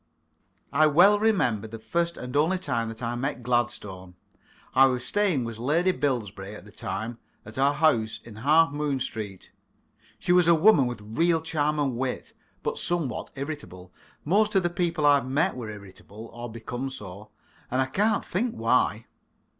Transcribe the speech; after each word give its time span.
I 0.73 0.87
well 0.87 1.19
remember 1.19 1.67
the 1.67 1.77
first 1.77 2.17
and 2.17 2.35
only 2.35 2.57
time 2.57 2.89
that 2.89 3.03
I 3.03 3.13
met 3.13 3.43
Gladstone. 3.43 4.15
I 4.73 4.87
was 4.87 5.05
staying 5.05 5.43
with 5.43 5.59
Lady 5.59 5.91
Bilberry 5.91 6.55
at 6.55 6.65
the 6.65 6.71
time 6.71 7.19
at 7.45 7.57
her 7.57 7.71
house 7.73 8.19
in 8.25 8.37
Half 8.37 8.71
Moon 8.73 8.99
Street. 8.99 9.51
She 10.17 10.31
was 10.31 10.47
a 10.47 10.55
woman 10.55 10.87
with 10.87 11.01
real 11.05 11.39
charm 11.43 11.77
and 11.77 11.95
wit, 11.97 12.33
but 12.63 12.79
somewhat 12.79 13.29
irritable. 13.35 13.93
Most 14.25 14.55
of 14.55 14.63
the 14.63 14.71
people 14.71 15.05
I've 15.05 15.27
met 15.29 15.55
were 15.55 15.69
irritable 15.69 16.31
or 16.33 16.51
became 16.51 16.89
so, 16.89 17.29
and 17.69 17.79
I 17.79 17.85
can't 17.85 18.25
think 18.25 18.55
why. 18.55 19.05